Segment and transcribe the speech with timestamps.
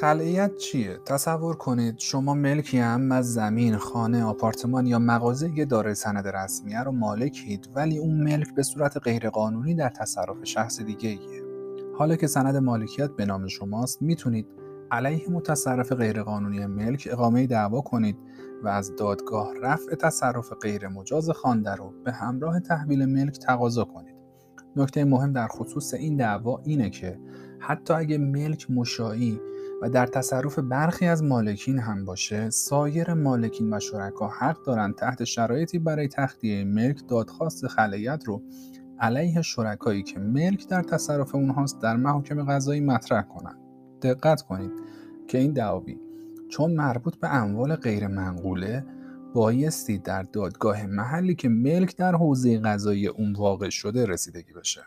[0.00, 6.28] خلعیت چیه؟ تصور کنید شما ملکی هم از زمین، خانه، آپارتمان یا مغازه دارای سند
[6.28, 11.42] رسمیه رو مالکید ولی اون ملک به صورت غیرقانونی در تصرف شخص دیگه ایه.
[11.98, 14.46] حالا که سند مالکیت به نام شماست می‌تونید
[14.90, 18.16] علیه متصرف غیرقانونی ملک اقامه دعوا کنید
[18.64, 24.16] و از دادگاه رفع تصرف غیر مجاز خوانده رو به همراه تحویل ملک تقاضا کنید.
[24.76, 27.18] نکته مهم در خصوص این دعوا اینه که
[27.58, 29.40] حتی اگه ملک مشاعی
[29.82, 35.24] و در تصرف برخی از مالکین هم باشه سایر مالکین و شرکا حق دارند تحت
[35.24, 38.42] شرایطی برای تخلیه ملک دادخواست خلیت رو
[39.00, 43.58] علیه شرکایی که ملک در تصرف اونهاست در محاکم قضایی مطرح کنند
[44.02, 44.72] دقت کنید
[45.28, 45.98] که این دعاوی
[46.48, 48.84] چون مربوط به اموال غیر منقوله
[49.34, 54.80] بایستی در دادگاه محلی که ملک در حوزه قضایی اون واقع شده رسیدگی بشه.